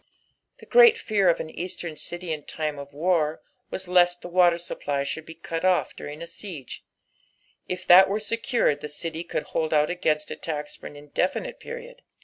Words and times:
The 0.57 0.65
great 0.65 0.97
fear 0.97 1.29
of 1.29 1.39
au 1.39 1.47
Eastern 1.49 1.95
city 1.95 2.33
in 2.33 2.45
time 2.45 2.79
of 2.79 2.91
war 2.91 3.43
was 3.69 3.87
lest 3.87 4.23
the 4.23 4.27
water 4.27 4.57
supply 4.57 5.03
should 5.03 5.27
be 5.27 5.35
cut 5.35 5.63
off 5.63 5.95
during 5.95 6.23
a 6.23 6.25
siege; 6.25 6.83
if 7.67 7.85
that 7.85 8.09
were 8.09 8.19
secured 8.19 8.81
the 8.81 8.87
city 8.89 9.23
could 9.23 9.43
hold 9.43 9.75
out 9.75 9.89
agaiuat 9.89 10.31
attacks 10.31 10.75
for 10.75 10.87
an 10.87 10.95
indeflnite 10.95 11.59
period. 11.59 12.01